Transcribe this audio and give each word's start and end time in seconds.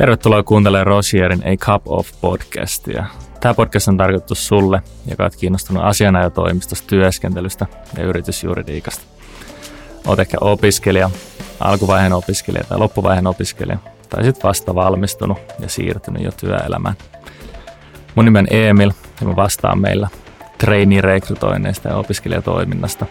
Tervetuloa 0.00 0.42
kuuntelemaan 0.42 0.86
Rosierin 0.86 1.42
A 1.44 1.56
Cup 1.56 1.82
of 1.86 2.08
podcastia. 2.20 3.04
Tämä 3.40 3.54
podcast 3.54 3.88
on 3.88 3.96
tarkoitettu 3.96 4.34
sulle, 4.34 4.82
joka 5.10 5.22
olet 5.22 5.36
kiinnostunut 5.36 5.84
asianajotoimistosta, 5.84 6.86
työskentelystä 6.86 7.66
ja 7.96 8.04
yritysjuridiikasta. 8.04 9.04
Olet 10.06 10.18
ehkä 10.18 10.36
opiskelija, 10.40 11.10
alkuvaiheen 11.60 12.12
opiskelija 12.12 12.64
tai 12.64 12.78
loppuvaiheen 12.78 13.26
opiskelija, 13.26 13.78
tai 14.08 14.24
sitten 14.24 14.42
vasta 14.42 14.74
valmistunut 14.74 15.38
ja 15.58 15.68
siirtynyt 15.68 16.22
jo 16.22 16.30
työelämään. 16.32 16.94
Mun 18.14 18.24
nimen 18.24 18.46
on 18.50 18.56
Emil 18.56 18.92
ja 19.20 19.26
mä 19.26 19.36
vastaan 19.36 19.80
meillä 19.80 20.08
trainee-rekrytoinneista 20.58 21.88
ja 21.88 21.96
opiskelijatoiminnasta. 21.96 23.06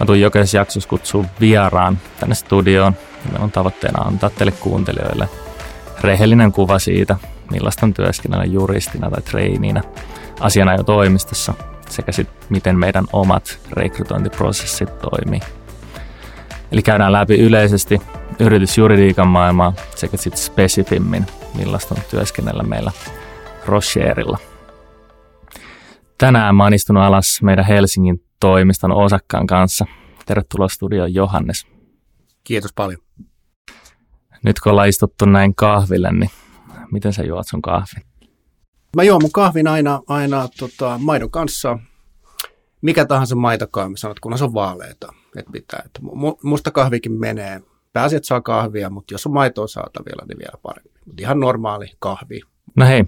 Mä 0.00 0.06
tuun 0.06 0.20
jokaisessa 0.20 0.56
jaksossa 0.56 0.88
kutsua 0.88 1.24
vieraan 1.40 1.98
tänne 2.20 2.34
studioon 2.34 2.92
ja 3.24 3.30
meillä 3.30 3.44
on 3.44 3.52
tavoitteena 3.52 4.02
antaa 4.02 4.30
teille 4.30 4.52
kuuntelijoille 4.52 5.28
rehellinen 6.00 6.52
kuva 6.52 6.78
siitä, 6.78 7.16
millaista 7.50 7.86
on 7.86 7.94
työskennellä 7.94 8.44
juristina 8.44 9.10
tai 9.10 9.22
treiniinä 9.22 9.82
asianajotoimistossa 10.40 11.54
sekä 11.88 12.12
sitten 12.12 12.36
miten 12.48 12.78
meidän 12.78 13.04
omat 13.12 13.58
rekrytointiprosessit 13.72 14.98
toimii. 14.98 15.40
Eli 16.72 16.82
käydään 16.82 17.12
läpi 17.12 17.34
yleisesti 17.34 18.00
yritysjuridiikan 18.40 19.28
maailmaa 19.28 19.72
sekä 19.94 20.16
sitten 20.16 20.42
spesifimmin, 20.42 21.26
millaista 21.54 21.94
on 21.94 22.02
työskennellä 22.10 22.62
meillä 22.62 22.92
Rocherilla. 23.66 24.38
Tänään 26.18 26.54
mä 26.54 26.64
oon 26.64 26.74
istunut 26.74 27.02
alas 27.02 27.38
meidän 27.42 27.64
Helsingin 27.64 28.22
toimiston 28.40 28.92
osakkaan 28.92 29.46
kanssa. 29.46 29.86
Tervetuloa 30.26 30.68
studioon 30.68 31.14
Johannes. 31.14 31.66
Kiitos 32.44 32.72
paljon. 32.72 33.00
Nyt 34.44 34.60
kun 34.60 34.72
ollaan 34.72 34.88
istuttu 34.88 35.24
näin 35.24 35.54
kahville, 35.54 36.12
niin 36.12 36.30
miten 36.92 37.12
sä 37.12 37.22
juot 37.22 37.46
sun 37.48 37.62
kahvin? 37.62 38.02
Mä 38.96 39.02
juon 39.02 39.22
mun 39.22 39.32
kahvin 39.32 39.68
aina, 39.68 40.00
aina 40.08 40.48
tota, 40.58 40.98
maidon 41.02 41.30
kanssa. 41.30 41.78
Mikä 42.82 43.04
tahansa 43.04 43.36
maitokaa, 43.36 43.88
mä 43.88 43.96
sanot, 43.96 44.20
kunhan 44.20 44.38
se 44.38 44.44
on 44.44 44.54
vaaleita. 44.54 45.12
Että 45.36 45.52
pitää, 45.52 45.82
että 45.84 46.00
musta 46.42 46.70
kahvikin 46.70 47.12
menee. 47.12 47.62
Pääasiat 47.92 48.24
saa 48.24 48.40
kahvia, 48.40 48.90
mutta 48.90 49.14
jos 49.14 49.26
on 49.26 49.32
maitoa 49.32 49.66
saatavilla, 49.66 50.26
niin 50.28 50.38
vielä 50.38 50.58
parempi. 50.62 51.00
Mutta 51.06 51.22
ihan 51.22 51.40
normaali 51.40 51.86
kahvi. 51.98 52.40
No 52.76 52.86
hei, 52.86 53.04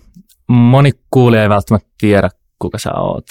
moni 0.48 0.92
kuulija 1.10 1.42
ei 1.42 1.48
välttämättä 1.48 1.88
tiedä, 1.98 2.30
kuka 2.58 2.78
sä 2.78 2.94
oot. 2.94 3.26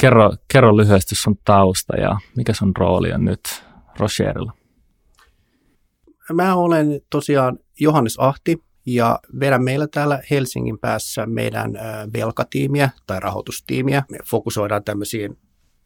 Kerro, 0.00 0.32
kerro 0.52 0.76
lyhyesti 0.76 1.14
sun 1.14 1.38
tausta 1.44 1.96
ja 1.96 2.18
mikä 2.36 2.52
sun 2.52 2.72
rooli 2.78 3.12
on 3.12 3.24
nyt 3.24 3.64
Rocherilla? 3.98 4.52
Mä 6.32 6.54
olen 6.54 7.00
tosiaan 7.10 7.58
Johannes 7.80 8.14
Ahti 8.18 8.56
ja 8.86 9.18
vedän 9.40 9.64
meillä 9.64 9.88
täällä 9.88 10.22
Helsingin 10.30 10.78
päässä 10.78 11.26
meidän 11.26 11.72
velkatiimiä 12.12 12.90
tai 13.06 13.20
rahoitustiimiä. 13.20 14.02
Me 14.10 14.18
fokusoidaan 14.24 14.84
tämmöisiin 14.84 15.38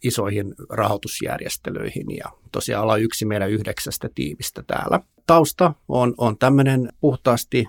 isoihin 0.02 0.54
rahoitusjärjestelyihin 0.70 2.16
ja 2.16 2.24
tosiaan 2.52 2.82
ollaan 2.82 3.02
yksi 3.02 3.24
meidän 3.24 3.50
yhdeksästä 3.50 4.08
tiimistä 4.14 4.62
täällä. 4.66 5.00
Tausta 5.26 5.74
on, 5.88 6.14
on 6.18 6.38
tämmöinen 6.38 6.88
puhtaasti 7.00 7.66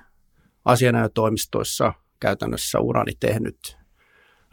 asianajotoimistoissa 0.66 1.94
käytännössä 2.20 2.80
urani 2.80 3.12
tehnyt 3.20 3.78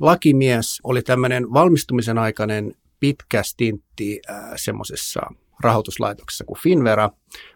lakimies. 0.00 0.80
Oli 0.84 1.02
tämmöinen 1.02 1.52
valmistumisen 1.52 2.18
aikainen 2.18 2.74
pitkä 3.00 3.42
stintti 3.42 4.20
äh, 4.30 4.36
semmoisessa 4.56 5.20
rahoituslaitoksessa 5.60 6.44
kuin 6.44 6.58
Finvera, 6.62 7.10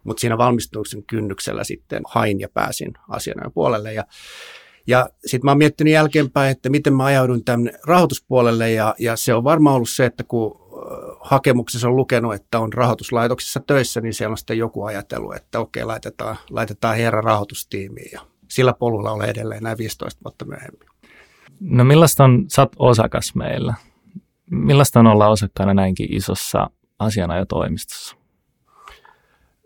mutta 0.04 0.20
siinä 0.20 0.38
valmistumisen 0.38 1.02
kynnyksellä 1.02 1.64
sitten 1.64 2.02
hain 2.08 2.40
ja 2.40 2.48
pääsin 2.54 2.92
asianajan 3.08 3.52
puolelle. 3.52 3.92
Ja, 3.92 4.04
ja 4.86 5.08
sitten 5.26 5.44
mä 5.44 5.50
oon 5.50 5.58
miettinyt 5.58 5.92
jälkeenpäin, 5.92 6.50
että 6.50 6.70
miten 6.70 6.94
mä 6.94 7.04
ajaudun 7.04 7.44
tänne 7.44 7.72
rahoituspuolelle 7.86 8.70
ja, 8.70 8.94
ja 8.98 9.16
se 9.16 9.34
on 9.34 9.44
varmaan 9.44 9.76
ollut 9.76 9.90
se, 9.90 10.04
että 10.04 10.24
kun 10.24 10.62
hakemuksessa 11.20 11.88
on 11.88 11.96
lukenut, 11.96 12.34
että 12.34 12.58
on 12.58 12.72
rahoituslaitoksessa 12.72 13.60
töissä, 13.66 14.00
niin 14.00 14.14
siellä 14.14 14.32
on 14.32 14.38
sitten 14.38 14.58
joku 14.58 14.84
ajatellut, 14.84 15.36
että 15.36 15.60
okei, 15.60 15.84
laitetaan, 15.84 16.36
laitetaan 16.50 16.96
herra 16.96 17.20
rahoitustiimiin 17.20 18.10
ja 18.12 18.20
sillä 18.48 18.72
polulla 18.72 19.12
olen 19.12 19.28
edelleen 19.28 19.62
näin 19.62 19.78
15 19.78 20.20
vuotta 20.24 20.44
myöhemmin. 20.44 20.88
No 21.60 21.84
millaista 21.84 22.24
on, 22.24 22.44
sä 22.48 22.66
osakas 22.78 23.34
meillä. 23.34 23.74
Millaista 24.50 25.00
on 25.00 25.06
olla 25.06 25.28
osakkaana 25.28 25.74
näinkin 25.74 26.16
isossa 26.16 26.70
asianajotoimistossa? 27.02 28.16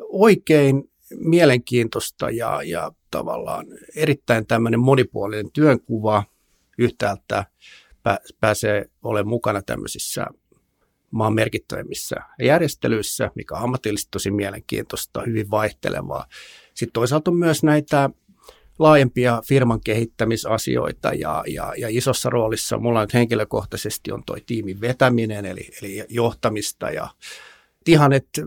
Oikein 0.08 0.90
mielenkiintoista 1.14 2.30
ja, 2.30 2.62
ja 2.62 2.92
tavallaan 3.10 3.66
erittäin 3.96 4.46
tämmöinen 4.46 4.80
monipuolinen 4.80 5.52
työnkuva. 5.52 6.24
Yhtäältä 6.78 7.44
pääsee 8.40 8.90
olemaan 9.02 9.28
mukana 9.28 9.62
tämmöisissä 9.62 10.26
maan 11.10 11.34
merkittävimmissä 11.34 12.16
järjestelyissä, 12.42 13.30
mikä 13.34 13.54
on 13.54 13.62
ammatillisesti 13.62 14.10
tosi 14.10 14.30
mielenkiintoista, 14.30 15.22
hyvin 15.26 15.50
vaihtelevaa. 15.50 16.26
Sitten 16.74 16.92
toisaalta 16.92 17.30
on 17.30 17.36
myös 17.36 17.62
näitä 17.62 18.10
laajempia 18.78 19.42
firman 19.48 19.80
kehittämisasioita 19.80 21.08
ja, 21.14 21.44
ja, 21.46 21.72
ja 21.78 21.88
isossa 21.90 22.30
roolissa 22.30 22.78
mulla 22.78 23.00
nyt 23.00 23.14
henkilökohtaisesti 23.14 24.12
on 24.12 24.22
toi 24.26 24.40
tiimin 24.46 24.80
vetäminen 24.80 25.46
eli, 25.46 25.70
eli 25.82 26.04
johtamista 26.08 26.90
ja 26.90 27.08
ihan, 27.86 28.12
että 28.12 28.42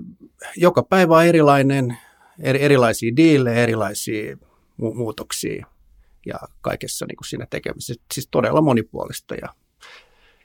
joka 0.57 0.84
päivä 0.84 1.17
on 1.17 1.25
erilainen, 1.25 1.97
eri, 2.40 2.62
erilaisia 2.62 3.16
diilejä, 3.16 3.63
erilaisia 3.63 4.35
mu- 4.81 4.95
muutoksia 4.95 5.66
ja 6.25 6.40
kaikessa 6.61 7.06
niin 7.06 7.17
kuin 7.17 7.28
siinä 7.28 7.47
tekemisessä. 7.50 8.03
Siis 8.13 8.28
todella 8.31 8.61
monipuolista 8.61 9.35
ja 9.35 9.50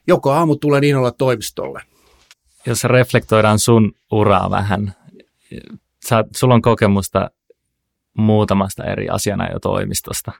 joka 0.06 0.36
aamu 0.36 0.56
tulee 0.56 0.80
niin 0.80 0.96
olla 0.96 1.12
toimistolle. 1.12 1.82
Jos 2.66 2.84
reflektoidaan 2.84 3.58
sun 3.58 3.92
uraa 4.12 4.50
vähän, 4.50 4.94
sä, 6.08 6.24
sulla 6.36 6.54
on 6.54 6.62
kokemusta 6.62 7.30
muutamasta 8.14 8.84
eri 8.84 9.08
asianajotoimistosta. 9.08 10.32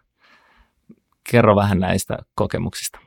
Kerro 1.31 1.57
vähän 1.57 1.79
näistä 1.79 2.19
kokemuksista. 2.35 2.99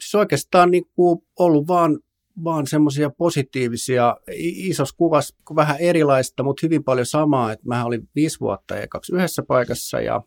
Siis 0.00 0.14
oikeastaan 0.14 0.70
niin 0.70 0.84
kuin 0.94 1.22
ollut 1.38 1.66
vaan, 1.68 1.98
vaan 2.44 2.66
semmoisia 2.66 3.10
positiivisia, 3.10 4.16
isossa 4.38 4.94
kuvassa 4.96 5.36
vähän 5.56 5.76
erilaista, 5.80 6.42
mutta 6.42 6.66
hyvin 6.66 6.84
paljon 6.84 7.06
samaa. 7.06 7.52
Että 7.52 7.68
mä 7.68 7.84
olin 7.84 8.08
viisi 8.14 8.40
vuotta 8.40 8.74
ja 8.74 8.88
kaksi 8.88 9.14
yhdessä 9.14 9.42
paikassa 9.42 10.00
ja, 10.00 10.22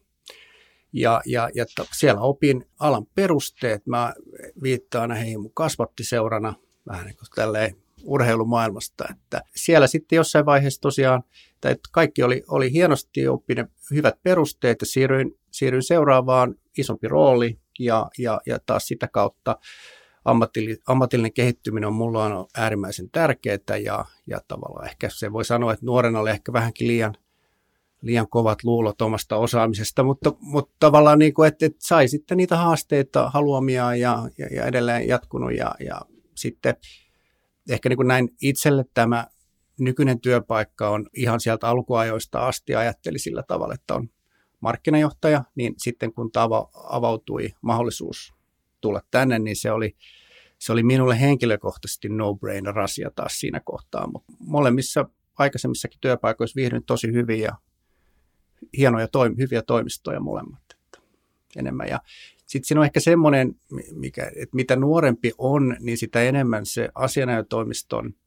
ja, 0.94 1.22
ja, 1.26 1.50
ja 1.56 1.66
siellä 1.92 2.22
opin 2.22 2.66
alan 2.80 3.06
perusteet. 3.16 3.88
Mä 3.88 4.14
viittaan 4.64 5.10
näihin 5.10 5.42
mun 5.42 5.54
kasvattiseurana 5.54 6.54
vähän 6.88 7.06
niin 7.06 7.18
kuin 7.18 7.28
tälleen 7.36 7.76
urheilumaailmasta, 8.04 9.06
että 9.12 9.42
siellä 9.56 9.88
sitten 9.88 10.16
jossain 10.16 10.46
vaiheessa 10.46 10.82
tosiaan– 10.82 11.24
että 11.66 11.90
kaikki 11.92 12.24
oli, 12.24 12.44
oli 12.48 12.72
hienosti 12.72 13.28
oppineet 13.28 13.68
hyvät 13.92 14.24
perusteet 14.24 14.78
ja 14.82 14.86
siirryin, 14.86 15.40
siirryin 15.52 15.84
seuraavaan 15.84 16.56
isompi 16.78 17.08
rooli 17.08 17.60
ja, 17.80 18.08
ja, 18.18 18.42
ja 18.46 18.60
taas 18.66 18.88
sitä 18.88 19.08
kautta 19.08 19.60
ammatillinen, 20.26 20.78
ammatillinen 20.88 21.34
kehittyminen 21.34 21.88
on 21.88 21.94
mulla 21.94 22.24
on 22.24 22.48
äärimmäisen 22.58 23.10
tärkeää 23.12 23.78
ja, 23.84 24.06
ja 24.28 24.42
tavallaan 24.48 24.88
ehkä 24.88 25.10
se 25.10 25.34
voi 25.34 25.46
sanoa, 25.46 25.74
että 25.74 25.86
nuorena 25.86 26.20
oli 26.20 26.30
ehkä 26.30 26.54
vähänkin 26.54 26.88
liian, 26.88 27.16
liian 28.02 28.30
kovat 28.30 28.64
luulot 28.64 29.02
omasta 29.02 29.36
osaamisesta, 29.36 30.04
mutta, 30.04 30.34
mutta 30.40 30.76
tavallaan 30.80 31.20
niin 31.20 31.34
kuin, 31.34 31.48
että, 31.48 31.66
että 31.66 31.80
sai 31.82 32.08
sitten 32.08 32.38
niitä 32.38 32.58
haasteita 32.58 33.30
haluamia 33.30 33.96
ja, 33.96 34.30
ja, 34.38 34.48
ja 34.52 34.66
edelleen 34.66 35.08
jatkunut 35.08 35.54
ja, 35.54 35.76
ja 35.80 36.02
sitten 36.36 36.76
ehkä 37.70 37.90
niin 37.90 37.98
kuin 37.98 38.08
näin 38.08 38.30
itselle 38.42 38.86
tämä 38.94 39.28
nykyinen 39.80 40.20
työpaikka 40.20 40.90
on 40.90 41.10
ihan 41.16 41.40
sieltä 41.40 41.68
alkuajoista 41.68 42.48
asti 42.48 42.76
ajatteli 42.76 43.20
sillä 43.20 43.44
tavalla, 43.44 43.74
että 43.74 43.96
on 43.96 44.10
markkinajohtaja, 44.60 45.44
niin 45.56 45.74
sitten 45.78 46.14
kun 46.14 46.32
tava, 46.32 46.70
avautui 46.74 47.50
mahdollisuus 47.62 48.34
tulla 48.82 49.02
tänne, 49.12 49.40
niin 49.40 49.56
se 49.56 49.72
oli, 49.72 49.96
se 50.60 50.72
oli 50.72 50.84
minulle 50.84 51.20
henkilökohtaisesti 51.20 52.10
no-brainer 52.10 52.80
asia 52.80 53.12
taas 53.16 53.40
siinä 53.40 53.60
kohtaa, 53.60 54.08
mutta 54.08 54.34
molemmissa 54.40 55.10
aikaisemmissakin 55.38 56.00
työpaikoissa 56.02 56.56
viihdyin 56.56 56.84
tosi 56.84 57.08
hyvin 57.08 57.40
ja 57.40 57.56
hienoja, 58.78 59.06
toim- 59.06 59.38
hyviä 59.38 59.62
toimistoja 59.62 60.20
molemmat 60.20 60.62
enemmän. 61.56 61.88
Ja 61.88 62.00
sitten 62.50 62.68
siinä 62.68 62.82
on 62.82 62.86
ehkä 62.86 63.00
semmoinen, 63.00 63.56
mikä, 63.92 64.32
että 64.36 64.56
mitä 64.56 64.76
nuorempi 64.76 65.32
on, 65.38 65.78
niin 65.80 65.98
sitä 65.98 66.22
enemmän 66.22 66.66
se 66.66 66.90
asianajotoimiston– 66.96 68.14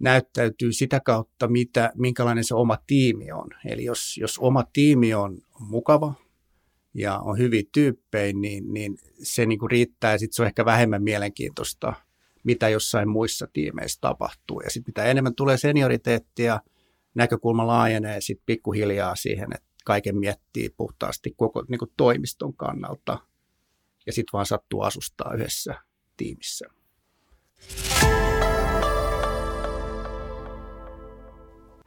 näyttäytyy 0.00 0.72
sitä 0.72 1.00
kautta, 1.00 1.48
mitä, 1.48 1.92
minkälainen 1.94 2.44
se 2.44 2.54
oma 2.54 2.78
tiimi 2.86 3.32
on. 3.32 3.48
Eli 3.64 3.84
jos, 3.84 4.18
jos 4.20 4.38
oma 4.38 4.64
tiimi 4.72 5.14
on 5.14 5.38
mukava 5.58 6.14
ja 6.94 7.18
on 7.18 7.38
hyviä 7.38 7.62
tyyppejä, 7.72 8.32
niin, 8.32 8.72
niin 8.72 8.98
se 9.22 9.46
niin 9.46 9.58
kuin 9.58 9.70
riittää 9.70 10.12
ja 10.12 10.18
sitten 10.18 10.34
se 10.34 10.42
on 10.42 10.46
ehkä 10.46 10.64
vähemmän 10.64 11.02
mielenkiintoista, 11.02 11.92
mitä 12.44 12.68
jossain 12.68 13.08
muissa 13.08 13.46
tiimeissä 13.52 13.98
tapahtuu. 14.00 14.60
Ja 14.60 14.70
sitten 14.70 14.92
mitä 14.92 15.04
enemmän 15.04 15.34
tulee 15.34 15.56
senioriteettia, 15.56 16.60
näkökulma 17.14 17.66
laajenee 17.66 18.20
sitten 18.20 18.46
pikkuhiljaa 18.46 19.16
siihen, 19.16 19.48
että 19.54 19.69
kaiken 19.84 20.16
miettii 20.16 20.70
puhtaasti 20.76 21.34
koko 21.36 21.64
niin 21.68 21.78
kuin 21.78 21.92
toimiston 21.96 22.54
kannalta 22.54 23.18
ja 24.06 24.12
sitten 24.12 24.32
vaan 24.32 24.46
sattuu 24.46 24.82
asustaa 24.82 25.34
yhdessä 25.34 25.74
tiimissä. 26.16 26.66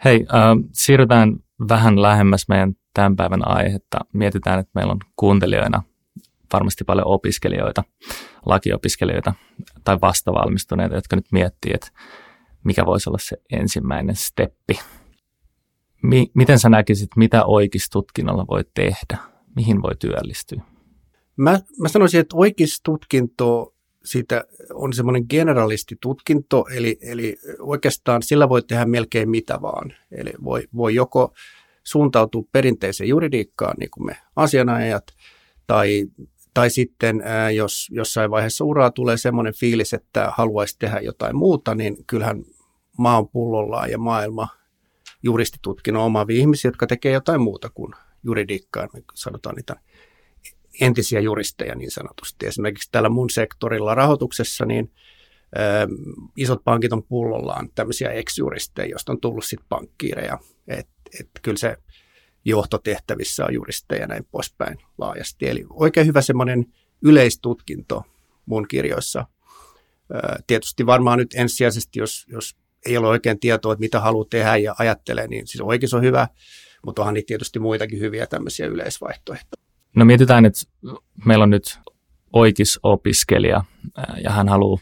Hei, 0.05 0.25
äh, 0.33 0.69
siirrytään 0.73 1.35
vähän 1.69 2.01
lähemmäs 2.01 2.45
meidän 2.47 2.73
tämän 2.93 3.15
päivän 3.15 3.47
aihetta. 3.47 3.99
Mietitään, 4.13 4.59
että 4.59 4.71
meillä 4.75 4.91
on 4.91 4.99
kuuntelijoina 5.15 5.83
varmasti 6.53 6.83
paljon 6.83 7.07
opiskelijoita, 7.07 7.83
lakiopiskelijoita 8.45 9.33
tai 9.83 9.97
vastavalmistuneita, 10.01 10.95
jotka 10.95 11.15
nyt 11.15 11.31
miettii, 11.31 11.71
että 11.75 11.87
mikä 12.63 12.85
voisi 12.85 13.09
olla 13.09 13.19
se 13.21 13.37
ensimmäinen 13.51 14.15
steppi. 14.15 14.79
Mi- 16.03 16.31
miten 16.33 16.59
sä 16.59 16.69
näkisit, 16.69 17.09
mitä 17.15 17.45
oikeistutkinnolla 17.45 18.45
voi 18.49 18.63
tehdä? 18.73 19.17
Mihin 19.55 19.81
voi 19.81 19.95
työllistyä? 19.99 20.61
Mä, 21.35 21.59
mä 21.79 21.87
sanoisin, 21.87 22.19
että 22.19 22.37
oikeistutkinto 22.37 23.73
siitä 24.05 24.43
on 24.73 24.93
semmoinen 24.93 25.25
generalistitutkinto, 25.29 26.65
eli, 26.75 26.97
eli 27.01 27.37
oikeastaan 27.59 28.23
sillä 28.23 28.49
voi 28.49 28.61
tehdä 28.61 28.85
melkein 28.85 29.29
mitä 29.29 29.61
vaan. 29.61 29.93
Eli 30.11 30.33
voi, 30.43 30.67
voi 30.75 30.95
joko 30.95 31.33
suuntautua 31.83 32.43
perinteiseen 32.51 33.09
juridiikkaan, 33.09 33.75
niin 33.79 33.89
kuin 33.91 34.05
me 34.05 34.17
asianajat, 34.35 35.03
tai, 35.67 36.05
tai 36.53 36.69
sitten 36.69 37.23
jos 37.55 37.87
jossain 37.91 38.31
vaiheessa 38.31 38.65
uraa 38.65 38.91
tulee 38.91 39.17
semmoinen 39.17 39.53
fiilis, 39.53 39.93
että 39.93 40.31
haluaisi 40.37 40.79
tehdä 40.79 40.99
jotain 40.99 41.35
muuta, 41.35 41.75
niin 41.75 41.97
kyllähän 42.07 42.43
maan 42.97 43.27
pullollaan 43.27 43.91
ja 43.91 43.97
maailma 43.97 44.47
juristitutkinnon 45.23 46.03
omaavia 46.03 46.39
ihmisiä, 46.39 46.69
jotka 46.69 46.87
tekee 46.87 47.11
jotain 47.11 47.41
muuta 47.41 47.69
kuin 47.69 47.93
juridiikkaa, 48.23 48.87
me 48.93 49.03
sanotaan 49.13 49.55
niitä 49.55 49.75
entisiä 50.81 51.19
juristeja 51.19 51.75
niin 51.75 51.91
sanotusti. 51.91 52.47
Esimerkiksi 52.47 52.89
täällä 52.91 53.09
mun 53.09 53.29
sektorilla 53.29 53.95
rahoituksessa, 53.95 54.65
niin 54.65 54.91
ö, 55.57 55.87
isot 56.37 56.63
pankit 56.63 56.93
on 56.93 57.03
pullollaan 57.03 57.69
tämmöisiä 57.75 58.09
ex-juristeja, 58.09 58.89
joista 58.89 59.11
on 59.11 59.21
tullut 59.21 59.45
sitten 59.45 59.65
pankkiireja. 59.69 60.39
Et, 60.67 60.89
et 61.19 61.29
kyllä 61.41 61.57
se 61.57 61.77
johtotehtävissä 62.45 63.45
on 63.45 63.53
juristeja 63.53 64.01
ja 64.01 64.07
näin 64.07 64.25
poispäin 64.31 64.77
laajasti. 64.97 65.49
Eli 65.49 65.65
oikein 65.69 66.07
hyvä 66.07 66.21
semmoinen 66.21 66.65
yleistutkinto 67.01 68.03
mun 68.45 68.67
kirjoissa. 68.67 69.25
Ö, 70.15 70.41
tietysti 70.47 70.85
varmaan 70.85 71.19
nyt 71.19 71.33
ensisijaisesti, 71.35 71.99
jos, 71.99 72.25
jos 72.27 72.55
ei 72.85 72.97
ole 72.97 73.07
oikein 73.07 73.39
tietoa, 73.39 73.73
että 73.73 73.79
mitä 73.79 73.99
haluaa 73.99 74.27
tehdä 74.29 74.57
ja 74.57 74.75
ajattelee, 74.79 75.27
niin 75.27 75.47
siis 75.47 75.61
oikeus 75.61 75.93
on 75.93 76.01
hyvä, 76.01 76.27
mutta 76.85 77.01
onhan 77.01 77.13
niitä 77.13 77.27
tietysti 77.27 77.59
muitakin 77.59 77.99
hyviä 77.99 78.27
tämmöisiä 78.27 78.65
yleisvaihtoehtoja. 78.65 79.63
No 79.95 80.05
mietitään, 80.05 80.45
että 80.45 80.61
meillä 81.25 81.43
on 81.43 81.49
nyt 81.49 81.79
opiskelija 82.83 83.63
ja 84.23 84.31
hän 84.31 84.49
haluaa 84.49 84.79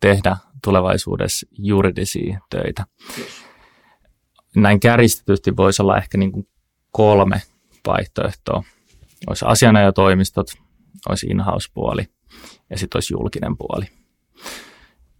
tehdä 0.00 0.36
tulevaisuudessa 0.64 1.46
juridisia 1.58 2.40
töitä. 2.50 2.86
Näin 4.56 4.80
kärjistetysti 4.80 5.56
voisi 5.56 5.82
olla 5.82 5.96
ehkä 5.96 6.18
niin 6.18 6.32
kuin 6.32 6.48
kolme 6.90 7.42
vaihtoehtoa. 7.86 8.62
Olisi 9.26 9.44
asianajotoimistot, 9.48 10.50
olisi 11.08 11.26
in-house-puoli 11.26 12.06
ja 12.70 12.78
sitten 12.78 12.96
olisi 12.96 13.14
julkinen 13.14 13.56
puoli. 13.56 13.84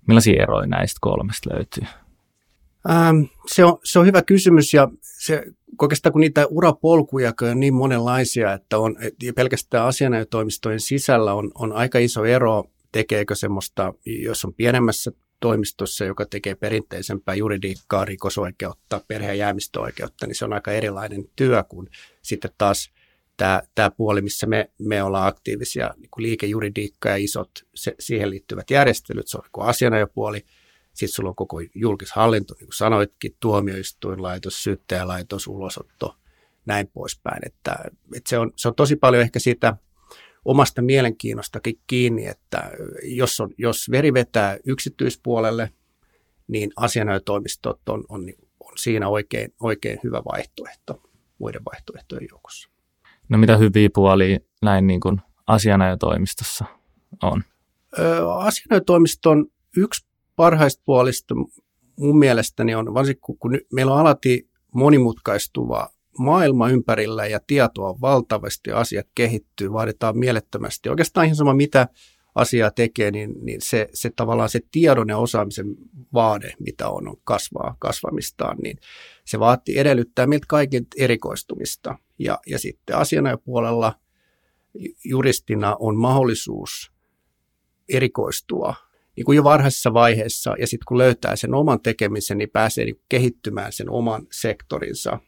Millaisia 0.06 0.42
eroja 0.42 0.66
näistä 0.66 0.98
kolmesta 1.00 1.50
löytyy? 1.54 1.84
Ähm, 2.90 3.22
se, 3.46 3.64
on, 3.64 3.78
se 3.84 3.98
on 3.98 4.06
hyvä 4.06 4.22
kysymys 4.22 4.74
ja 4.74 4.88
se, 5.02 5.44
oikeastaan 5.82 6.12
kun 6.12 6.20
niitä 6.20 6.46
urapolkuja 6.46 7.32
on 7.32 7.60
niin 7.60 7.74
monenlaisia, 7.74 8.52
että 8.52 8.78
on, 8.78 8.96
pelkästään 9.34 9.86
asianajotoimistojen 9.86 10.80
sisällä 10.80 11.34
on, 11.34 11.50
on 11.54 11.72
aika 11.72 11.98
iso 11.98 12.24
ero, 12.24 12.64
tekeekö 12.92 13.34
semmoista, 13.34 13.94
jos 14.06 14.44
on 14.44 14.54
pienemmässä 14.54 15.12
toimistossa, 15.40 16.04
joka 16.04 16.26
tekee 16.26 16.54
perinteisempää 16.54 17.34
juridiikkaa, 17.34 18.04
rikosoikeutta, 18.04 19.00
perhe- 19.08 19.26
ja 19.26 19.34
jäämistöoikeutta, 19.34 20.26
niin 20.26 20.34
se 20.34 20.44
on 20.44 20.52
aika 20.52 20.72
erilainen 20.72 21.24
työ 21.36 21.64
kuin 21.68 21.88
sitten 22.22 22.50
taas 22.58 22.92
tämä, 23.36 23.62
tämä 23.74 23.90
puoli, 23.90 24.22
missä 24.22 24.46
me, 24.46 24.70
me 24.78 25.02
ollaan 25.02 25.28
aktiivisia, 25.28 25.94
niin 25.96 26.10
kuin 26.10 26.22
liikejuridiikka 26.22 27.08
ja 27.08 27.16
isot 27.16 27.50
se, 27.74 27.94
siihen 28.00 28.30
liittyvät 28.30 28.70
järjestelyt, 28.70 29.28
se 29.28 29.38
on 29.38 29.42
niin 29.52 29.68
asianajopuoli– 29.68 30.44
sitten 30.98 31.14
sulla 31.14 31.28
on 31.28 31.36
koko 31.36 31.60
julkishallinto, 31.74 32.54
niin 32.54 32.66
kuin 32.66 32.76
sanoitkin, 32.76 33.36
tuomioistuinlaitos, 33.40 34.62
syyttäjälaitos, 34.62 35.46
ulosotto, 35.46 36.16
näin 36.66 36.88
poispäin. 36.88 37.46
Että, 37.46 37.76
että 38.16 38.28
se, 38.28 38.38
on, 38.38 38.52
se 38.56 38.68
on 38.68 38.74
tosi 38.74 38.96
paljon 38.96 39.22
ehkä 39.22 39.38
siitä 39.38 39.76
omasta 40.44 40.82
mielenkiinnostakin 40.82 41.80
kiinni, 41.86 42.26
että 42.26 42.70
jos, 43.02 43.40
on, 43.40 43.50
jos 43.58 43.90
veri 43.90 44.14
vetää 44.14 44.58
yksityispuolelle, 44.66 45.72
niin 46.48 46.70
asianajotoimistot 46.76 47.88
on, 47.88 48.04
on, 48.08 48.24
on 48.60 48.72
siinä 48.76 49.08
oikein, 49.08 49.54
oikein 49.60 49.98
hyvä 50.04 50.22
vaihtoehto 50.32 51.02
muiden 51.38 51.64
vaihtoehtojen 51.64 52.26
joukossa. 52.30 52.70
No 53.28 53.38
mitä 53.38 53.56
hyviä 53.56 53.88
puolia 53.94 54.38
näin 54.62 54.86
niin 54.86 55.00
kuin 55.00 55.20
asianajotoimistossa 55.46 56.64
on? 57.22 57.42
asianajotoimiston 58.38 59.46
yksi 59.76 60.07
parhaista 60.38 60.82
puolista 60.84 61.34
mun 61.96 62.18
mielestäni 62.18 62.74
on, 62.74 62.94
varsinkin 62.94 63.36
kun, 63.38 63.58
meillä 63.72 63.92
on 63.92 64.00
alati 64.00 64.48
monimutkaistuva 64.74 65.88
maailma 66.18 66.70
ympärillä 66.70 67.26
ja 67.26 67.40
tietoa 67.46 68.00
valtavasti, 68.00 68.72
asiat 68.72 69.06
kehittyy, 69.14 69.72
vaaditaan 69.72 70.18
mielettömästi. 70.18 70.88
Oikeastaan 70.88 71.26
ihan 71.26 71.36
sama 71.36 71.54
mitä 71.54 71.88
asiaa 72.34 72.70
tekee, 72.70 73.10
niin, 73.10 73.34
niin 73.42 73.60
se, 73.62 73.88
se 73.92 74.10
tavallaan 74.16 74.48
se 74.48 74.60
tiedon 74.70 75.08
ja 75.08 75.18
osaamisen 75.18 75.76
vaade, 76.12 76.52
mitä 76.58 76.88
on, 76.88 77.08
on 77.08 77.16
kasvaa 77.24 77.76
kasvamistaan, 77.78 78.56
niin 78.62 78.78
se 79.24 79.38
vaatii, 79.38 79.78
edellyttää 79.78 80.26
meiltä 80.26 80.46
kaiken 80.48 80.86
erikoistumista. 80.96 81.98
Ja, 82.18 82.38
ja 82.46 82.58
sitten 82.58 82.96
asianajapuolella 82.96 83.94
juristina 85.04 85.76
on 85.80 85.96
mahdollisuus 85.96 86.92
erikoistua 87.88 88.74
niin 89.18 89.24
kuin 89.24 89.36
jo 89.36 89.44
varhaisessa 89.44 89.94
vaiheessa 89.94 90.54
ja 90.58 90.66
sitten 90.66 90.84
kun 90.88 90.98
löytää 90.98 91.36
sen 91.36 91.54
oman 91.54 91.80
tekemisen, 91.80 92.38
niin 92.38 92.50
pääsee 92.50 92.84
niin 92.84 93.00
kehittymään 93.08 93.72
sen 93.72 93.90
oman 93.90 94.26
sektorinsa 94.32 95.18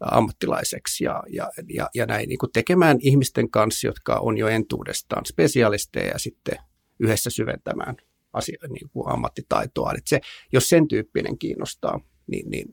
ammattilaiseksi 0.00 1.04
ja, 1.04 1.22
ja, 1.28 1.50
ja, 1.74 1.88
ja 1.94 2.06
näin 2.06 2.28
niin 2.28 2.38
kuin 2.38 2.52
tekemään 2.52 2.98
ihmisten 3.00 3.50
kanssa, 3.50 3.86
jotka 3.86 4.16
on 4.16 4.38
jo 4.38 4.48
entuudestaan 4.48 5.26
spesialisteja 5.26 6.06
ja 6.06 6.18
sitten 6.18 6.58
yhdessä 7.00 7.30
syventämään 7.30 7.96
asia, 8.32 8.58
niin 8.68 8.88
kuin 8.88 9.12
ammattitaitoa. 9.12 9.92
Et 9.98 10.06
se, 10.06 10.20
jos 10.52 10.68
sen 10.68 10.88
tyyppinen 10.88 11.38
kiinnostaa, 11.38 12.00
niin, 12.26 12.50
niin 12.50 12.72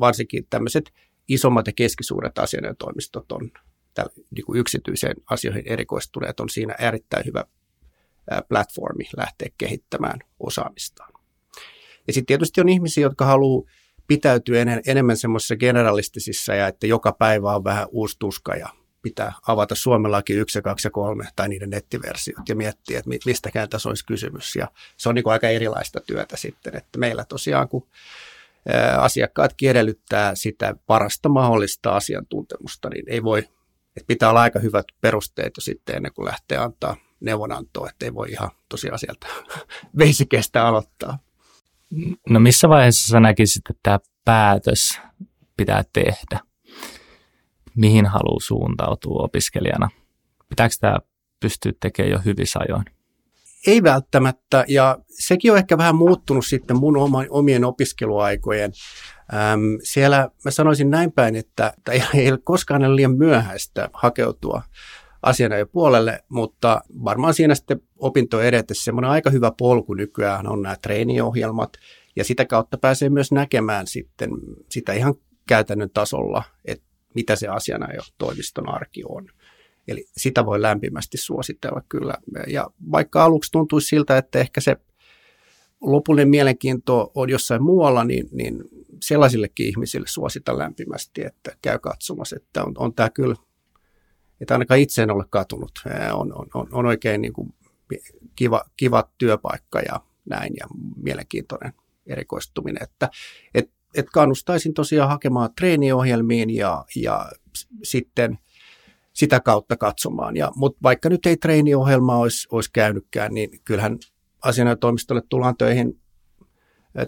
varsinkin 0.00 0.46
tämmöiset 0.50 0.92
isommat 1.28 1.66
ja 1.66 1.72
keskisuuret 1.76 2.38
asianajotoimistot 2.38 3.32
on 3.32 3.50
niin 4.30 4.44
kuin 4.46 4.58
yksityiseen 4.58 5.16
asioihin 5.30 5.62
erikoistuneet 5.66 6.40
on 6.40 6.48
siinä 6.48 6.74
erittäin 6.74 7.26
hyvä 7.26 7.44
platformi 8.48 9.04
lähteä 9.16 9.48
kehittämään 9.58 10.18
osaamistaan. 10.40 11.12
Ja 12.06 12.12
sitten 12.12 12.26
tietysti 12.26 12.60
on 12.60 12.68
ihmisiä, 12.68 13.02
jotka 13.02 13.24
haluaa 13.24 13.70
pitäytyä 14.06 14.62
en, 14.62 14.82
enemmän 14.86 15.16
semmoisissa 15.16 15.56
generalistisissa 15.56 16.54
ja 16.54 16.66
että 16.66 16.86
joka 16.86 17.12
päivä 17.12 17.54
on 17.54 17.64
vähän 17.64 17.86
uusi 17.90 18.16
tuska 18.18 18.54
ja 18.54 18.68
pitää 19.02 19.32
avata 19.46 19.74
Suomellakin 19.74 20.38
yksi 20.38 20.58
ja 20.58 20.62
kaksi 20.62 20.86
ja 20.86 20.90
kolme 20.90 21.28
tai 21.36 21.48
niiden 21.48 21.70
nettiversiot 21.70 22.48
ja 22.48 22.56
miettiä, 22.56 22.98
että 22.98 23.10
mistäkään 23.26 23.68
tässä 23.68 23.88
olisi 23.88 24.06
kysymys. 24.06 24.56
Ja 24.56 24.68
se 24.96 25.08
on 25.08 25.14
niin 25.14 25.22
kuin 25.22 25.32
aika 25.32 25.48
erilaista 25.48 26.00
työtä 26.00 26.36
sitten, 26.36 26.76
että 26.76 26.98
meillä 26.98 27.24
tosiaan 27.24 27.68
kun 27.68 27.86
asiakkaat 28.98 29.54
edellyttää 29.62 30.34
sitä 30.34 30.74
parasta 30.86 31.28
mahdollista 31.28 31.96
asiantuntemusta, 31.96 32.88
niin 32.88 33.04
ei 33.08 33.22
voi, 33.22 33.38
että 33.96 34.06
pitää 34.06 34.30
olla 34.30 34.40
aika 34.40 34.58
hyvät 34.58 34.86
perusteet 35.00 35.52
jo 35.56 35.60
sitten 35.60 35.96
ennen 35.96 36.12
kuin 36.14 36.26
lähtee 36.26 36.58
antaa 36.58 36.96
neuvonantoa, 37.22 37.88
ettei 37.88 38.14
voi 38.14 38.30
ihan 38.30 38.50
tosiaan 38.68 38.98
sieltä 38.98 39.26
veisikestä 39.98 40.64
aloittaa. 40.68 41.18
No 42.28 42.40
missä 42.40 42.68
vaiheessa 42.68 43.12
sä 43.12 43.20
näkisit, 43.20 43.62
että 43.70 43.80
tämä 43.82 43.98
päätös 44.24 45.00
pitää 45.56 45.84
tehdä? 45.92 46.40
Mihin 47.74 48.06
haluaa 48.06 48.40
suuntautua 48.40 49.22
opiskelijana? 49.22 49.88
Pitääkö 50.48 50.74
tämä 50.80 50.96
pystyä 51.40 51.72
tekemään 51.80 52.12
jo 52.12 52.18
hyvissä 52.24 52.58
ajoin? 52.68 52.84
Ei 53.66 53.82
välttämättä, 53.82 54.64
ja 54.68 54.98
sekin 55.08 55.52
on 55.52 55.58
ehkä 55.58 55.78
vähän 55.78 55.94
muuttunut 55.96 56.46
sitten 56.46 56.76
mun 56.76 56.94
omien 57.30 57.64
opiskeluaikojen. 57.64 58.72
Äm, 59.34 59.78
siellä 59.82 60.28
mä 60.44 60.50
sanoisin 60.50 60.90
näin 60.90 61.12
päin, 61.12 61.36
että 61.36 61.72
ei 62.14 62.30
ole 62.30 62.38
koskaan 62.44 62.84
ole 62.84 62.96
liian 62.96 63.16
myöhäistä 63.16 63.90
hakeutua 63.92 64.62
puolelle, 65.66 66.24
mutta 66.28 66.80
varmaan 67.04 67.34
siinä 67.34 67.54
sitten 67.54 67.80
opinto 67.98 68.40
edetessä 68.40 68.84
semmoinen 68.84 69.10
aika 69.10 69.30
hyvä 69.30 69.52
polku 69.58 69.94
nykyään 69.94 70.46
on 70.46 70.62
nämä 70.62 70.76
treeniohjelmat, 70.82 71.72
ja 72.16 72.24
sitä 72.24 72.44
kautta 72.44 72.78
pääsee 72.78 73.08
myös 73.08 73.32
näkemään 73.32 73.86
sitten 73.86 74.30
sitä 74.68 74.92
ihan 74.92 75.14
käytännön 75.48 75.90
tasolla, 75.90 76.42
että 76.64 76.84
mitä 77.14 77.36
se 77.36 77.48
toimiston 78.18 78.68
arki 78.68 79.02
on. 79.08 79.28
Eli 79.88 80.04
sitä 80.16 80.46
voi 80.46 80.62
lämpimästi 80.62 81.16
suositella 81.16 81.82
kyllä. 81.88 82.14
Ja 82.46 82.70
vaikka 82.90 83.24
aluksi 83.24 83.52
tuntuisi 83.52 83.88
siltä, 83.88 84.18
että 84.18 84.38
ehkä 84.38 84.60
se 84.60 84.76
lopullinen 85.80 86.28
mielenkiinto 86.28 87.12
on 87.14 87.30
jossain 87.30 87.62
muualla, 87.62 88.04
niin, 88.04 88.28
niin 88.32 88.64
sellaisillekin 89.02 89.66
ihmisille 89.66 90.06
suosita 90.08 90.58
lämpimästi, 90.58 91.24
että 91.24 91.56
käy 91.62 91.78
katsomassa, 91.78 92.36
että 92.36 92.64
on, 92.64 92.72
on 92.78 92.94
tämä 92.94 93.10
kyllä, 93.10 93.36
että 94.42 94.54
ainakaan 94.54 94.80
itse 94.80 95.02
en 95.02 95.10
ole 95.10 95.24
katunut. 95.30 95.72
On, 96.12 96.38
on, 96.38 96.46
on, 96.54 96.68
on 96.72 96.86
oikein 96.86 97.20
niin 97.20 97.32
kuin 97.32 97.54
kiva, 98.36 98.64
kiva 98.76 99.10
työpaikka 99.18 99.80
ja 99.80 100.00
näin 100.28 100.52
ja 100.60 100.66
mielenkiintoinen 100.96 101.72
erikoistuminen, 102.06 102.82
että 102.82 103.10
et, 103.54 103.70
et 103.94 104.06
kannustaisin 104.12 104.74
tosiaan 104.74 105.08
hakemaan 105.08 105.50
treeniohjelmiin 105.56 106.50
ja, 106.50 106.84
ja 106.96 107.32
sitten 107.82 108.38
sitä 109.12 109.40
kautta 109.40 109.76
katsomaan. 109.76 110.36
Ja, 110.36 110.52
mutta 110.56 110.78
vaikka 110.82 111.08
nyt 111.08 111.26
ei 111.26 111.36
treeniohjelma 111.36 112.16
olisi, 112.16 112.48
olisi 112.52 112.70
käynytkään, 112.72 113.34
niin 113.34 113.60
kyllähän 113.64 113.98
asianajotoimistolle 114.42 115.22
tullaan 115.28 115.56
töihin 115.56 116.00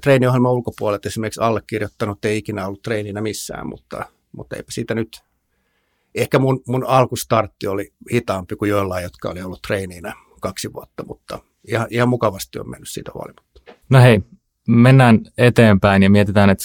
treeniohjelman 0.02 0.52
ulkopuolelta. 0.52 1.08
Esimerkiksi 1.08 1.40
allekirjoittanut 1.40 2.24
ei 2.24 2.38
ikinä 2.38 2.66
ollut 2.66 2.82
treeninä 2.82 3.20
missään, 3.20 3.68
mutta, 3.68 4.06
mutta 4.32 4.56
eipä 4.56 4.72
siitä 4.72 4.94
nyt. 4.94 5.22
Ehkä 6.14 6.38
mun, 6.38 6.60
mun 6.68 6.84
alkustartti 6.86 7.66
oli 7.66 7.92
hitaampi 8.12 8.56
kuin 8.56 8.68
joillain, 8.68 9.02
jotka 9.02 9.30
oli 9.30 9.42
ollut 9.42 9.62
treeninä 9.62 10.14
kaksi 10.40 10.72
vuotta, 10.72 11.04
mutta 11.06 11.38
ihan, 11.68 11.86
ihan 11.90 12.08
mukavasti 12.08 12.58
on 12.58 12.70
mennyt 12.70 12.88
siitä 12.88 13.10
huolimatta. 13.14 13.60
No 13.90 14.00
hei, 14.00 14.20
mennään 14.68 15.20
eteenpäin 15.38 16.02
ja 16.02 16.10
mietitään, 16.10 16.50
että 16.50 16.64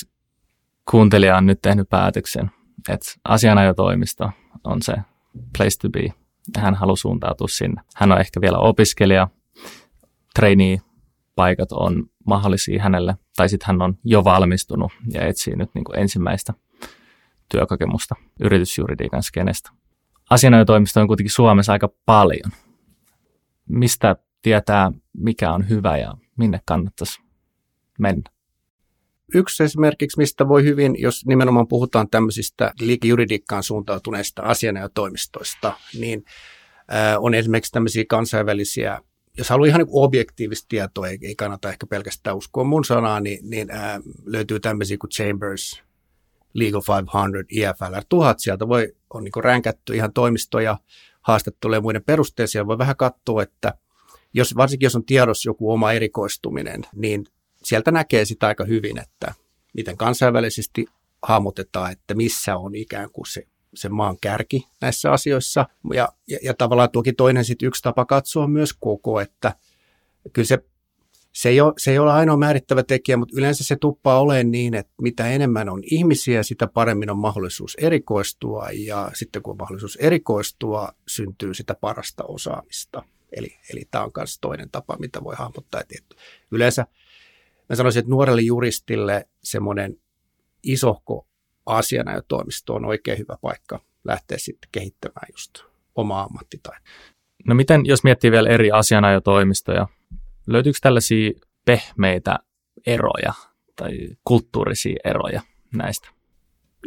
kuuntelija 0.92 1.38
on 1.38 1.46
nyt 1.46 1.62
tehnyt 1.62 1.90
päätöksen, 1.90 2.52
että 2.90 3.12
asianajotoimisto 3.24 4.30
on 4.64 4.82
se 4.82 4.94
place 5.58 5.78
to 5.82 5.90
be. 5.90 6.14
Hän 6.58 6.76
haluaa 6.76 6.96
suuntautua 6.96 7.48
sinne. 7.48 7.82
Hän 7.96 8.12
on 8.12 8.20
ehkä 8.20 8.42
vielä 8.42 8.58
opiskelija, 8.58 9.28
trainee 10.36 10.78
paikat 11.36 11.72
on 11.72 12.10
mahdollisia 12.26 12.84
hänelle, 12.84 13.16
tai 13.36 13.50
sitten 13.50 13.68
hän 13.68 13.82
on 13.82 13.98
jo 14.04 14.24
valmistunut 14.24 14.92
ja 15.14 15.28
etsii 15.28 15.56
nyt 15.56 15.70
niin 15.76 15.86
ensimmäistä 15.96 16.54
työkokemusta 17.52 18.16
yritysjuridiikan 18.40 19.24
skenestä. 19.24 19.70
Asianajotoimisto 20.30 21.02
on 21.02 21.08
kuitenkin 21.08 21.32
Suomessa 21.32 21.72
aika 21.72 21.90
paljon. 22.06 22.52
Mistä 23.70 24.16
tietää, 24.42 24.92
mikä 25.18 25.54
on 25.54 25.70
hyvä 25.70 25.98
ja 25.98 26.14
minne 26.38 26.60
kannattaisi 26.66 27.22
mennä? 28.00 28.30
Yksi 29.34 29.64
esimerkiksi, 29.64 30.18
mistä 30.18 30.48
voi 30.48 30.64
hyvin, 30.64 30.96
jos 30.98 31.26
nimenomaan 31.26 31.68
puhutaan 31.68 32.10
tämmöisistä 32.10 32.74
liikejuridiikkaan 32.80 33.64
suuntautuneista 33.64 34.42
asianajotoimistoista, 34.42 35.74
niin 36.00 36.24
on 37.18 37.34
esimerkiksi 37.34 37.72
tämmöisiä 37.72 38.04
kansainvälisiä 38.10 39.02
jos 39.38 39.50
haluaa 39.50 39.68
ihan 39.68 39.80
niin 39.80 39.90
objektiivista 39.92 40.66
tietoa, 40.70 41.08
ei, 41.08 41.18
ei 41.22 41.36
kannata 41.36 41.70
ehkä 41.70 41.86
pelkästään 41.88 42.38
uskoa 42.38 42.64
mun 42.64 42.86
sanaa, 42.86 43.20
niin, 43.20 43.50
niin 43.50 43.72
ää, 43.72 44.00
löytyy 44.26 44.60
tämmöisiä 44.60 44.98
kuin 44.98 45.12
Chambers, 45.12 45.84
Legal 46.54 46.82
500, 46.88 47.44
IFL 47.50 48.00
1000. 48.10 48.40
Sieltä 48.40 48.68
voi, 48.68 48.96
on 49.14 49.24
niin 49.24 49.44
ränkätty 49.44 49.96
ihan 49.96 50.14
toimistoja, 50.14 50.78
haastatteluja 51.22 51.78
ja 51.78 51.82
muiden 51.82 52.04
perusteisia. 52.04 52.68
Voi 52.68 52.78
vähän 52.78 52.96
katsoa, 52.96 53.44
että 53.44 53.74
jos, 54.34 54.56
varsinkin 54.56 54.86
jos 54.86 54.96
on 54.96 55.06
tiedossa 55.06 55.50
joku 55.50 55.72
oma 55.72 55.92
erikoistuminen, 55.92 56.82
niin 56.96 57.26
sieltä 57.64 57.92
näkee 57.92 58.26
sitä 58.26 58.48
aika 58.48 58.66
hyvin, 58.66 58.98
että 58.98 59.34
miten 59.74 59.98
kansainvälisesti 59.98 60.86
hahmotetaan, 61.24 61.92
että 61.92 62.14
missä 62.14 62.58
on 62.58 62.76
ikään 62.76 63.10
kuin 63.12 63.26
se 63.26 63.48
sen 63.74 63.94
maan 63.94 64.18
kärki 64.22 64.68
näissä 64.82 65.12
asioissa. 65.12 65.66
Ja, 65.94 66.10
ja, 66.28 66.40
ja 66.44 66.54
tavallaan 66.54 66.92
tuokin 66.92 67.16
toinen 67.16 67.46
sitten 67.46 67.68
yksi 67.68 67.84
tapa 67.84 68.06
katsoa 68.06 68.48
myös 68.48 68.74
koko, 68.80 69.20
että 69.20 69.56
kyllä 70.34 70.46
se, 70.46 70.60
se, 71.34 71.50
ei 71.50 71.62
ole, 71.62 71.74
se 71.78 71.92
ei 71.92 72.00
ole 72.00 72.12
ainoa 72.12 72.38
määrittävä 72.38 72.84
tekijä, 72.84 73.18
mutta 73.18 73.36
yleensä 73.38 73.64
se 73.64 73.76
tuppaa 73.76 74.20
olemaan 74.20 74.52
niin, 74.52 74.74
että 74.74 74.94
mitä 75.02 75.28
enemmän 75.28 75.70
on 75.70 75.82
ihmisiä, 75.84 76.44
sitä 76.44 76.68
paremmin 76.68 77.10
on 77.10 77.18
mahdollisuus 77.18 77.76
erikoistua 77.76 78.68
ja 78.72 79.12
sitten 79.14 79.42
kun 79.42 79.52
on 79.52 79.58
mahdollisuus 79.58 79.96
erikoistua, 79.96 80.90
syntyy 81.08 81.54
sitä 81.54 81.76
parasta 81.76 82.24
osaamista. 82.24 83.04
Eli, 83.32 83.58
eli 83.74 83.84
tämä 83.92 84.04
on 84.04 84.12
myös 84.18 84.38
toinen 84.42 84.70
tapa, 84.72 84.98
mitä 85.00 85.24
voi 85.24 85.36
hahmottaa. 85.38 85.82
Että 85.82 86.16
yleensä 86.52 86.86
mä 87.70 87.76
sanoisin, 87.76 88.00
että 88.00 88.10
nuorelle 88.10 88.42
juristille 88.42 89.28
semmoinen 89.44 89.98
isohko 90.64 91.28
asiana 91.66 92.12
ja 92.12 92.22
toimisto 92.28 92.76
on 92.76 92.86
oikein 92.86 93.18
hyvä 93.18 93.38
paikka 93.42 93.80
lähteä 94.04 94.38
sitten 94.38 94.70
kehittämään 94.72 95.28
just 95.32 95.64
omaa 95.96 96.24
ammattitaitoa. 96.24 96.90
No 97.48 97.56
miten, 97.56 97.86
jos 97.86 98.04
miettii 98.04 98.32
vielä 98.32 98.50
eri 98.50 98.72
asianajotoimistoja, 98.72 99.88
löytyykö 100.54 100.80
tällaisia 100.82 101.32
pehmeitä 101.66 102.40
eroja 102.88 103.34
tai 103.76 103.92
kulttuurisia 104.24 105.00
eroja 105.06 105.42
näistä? 105.76 106.10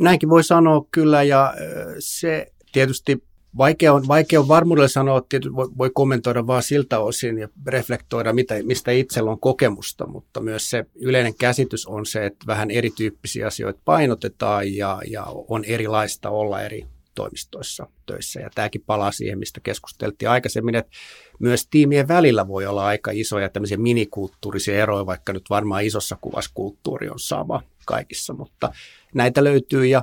Näinkin 0.00 0.28
voi 0.28 0.44
sanoa 0.44 0.86
kyllä, 0.90 1.22
ja 1.22 1.54
se 1.98 2.46
tietysti 2.72 3.22
Vaikea 3.56 3.92
on, 3.92 4.08
vaikea 4.08 4.40
on 4.40 4.48
varmuudella 4.48 4.88
sanoa, 4.88 5.18
että 5.18 5.48
voi, 5.56 5.68
voi 5.78 5.90
kommentoida 5.94 6.46
vain 6.46 6.62
siltä 6.62 6.98
osin 6.98 7.38
ja 7.38 7.48
reflektoida, 7.66 8.32
mitä, 8.32 8.54
mistä 8.62 8.90
itsellä 8.90 9.30
on 9.30 9.40
kokemusta, 9.40 10.06
mutta 10.06 10.40
myös 10.40 10.70
se 10.70 10.84
yleinen 10.94 11.34
käsitys 11.34 11.86
on 11.86 12.06
se, 12.06 12.26
että 12.26 12.46
vähän 12.46 12.70
erityyppisiä 12.70 13.46
asioita 13.46 13.80
painotetaan 13.84 14.74
ja, 14.74 15.00
ja 15.10 15.26
on 15.48 15.64
erilaista 15.64 16.30
olla 16.30 16.62
eri 16.62 16.86
toimistoissa 17.14 17.86
töissä. 18.06 18.40
Ja 18.40 18.50
tämäkin 18.54 18.82
palaa 18.86 19.12
siihen, 19.12 19.38
mistä 19.38 19.60
keskusteltiin 19.60 20.28
aikaisemmin, 20.28 20.74
että 20.74 20.92
myös 21.38 21.66
tiimien 21.66 22.08
välillä 22.08 22.48
voi 22.48 22.66
olla 22.66 22.86
aika 22.86 23.10
isoja 23.14 23.48
tämmöisiä 23.48 23.76
minikulttuurisia 23.76 24.82
eroja, 24.82 25.06
vaikka 25.06 25.32
nyt 25.32 25.50
varmaan 25.50 25.84
isossa 25.84 26.18
kuvassa 26.20 26.50
kulttuuri 26.54 27.08
on 27.08 27.18
sama 27.18 27.62
kaikissa, 27.86 28.32
mutta 28.32 28.72
näitä 29.14 29.44
löytyy 29.44 29.86
ja 29.86 30.02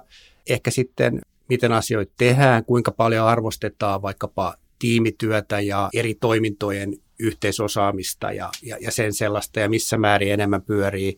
ehkä 0.50 0.72
sitten 0.72 1.22
miten 1.50 1.72
asioita 1.72 2.14
tehdään, 2.18 2.66
kuinka 2.66 2.92
paljon 2.92 3.28
arvostetaan 3.28 4.02
vaikkapa 4.02 4.56
tiimityötä 4.80 5.60
ja 5.60 5.90
eri 5.94 6.16
toimintojen 6.16 6.94
yhteisosaamista 7.20 8.32
ja, 8.32 8.50
ja, 8.64 8.78
ja 8.82 8.92
sen 8.92 9.14
sellaista, 9.14 9.60
ja 9.60 9.70
missä 9.70 9.98
määrin 9.98 10.34
enemmän 10.34 10.62
pyörii 10.62 11.18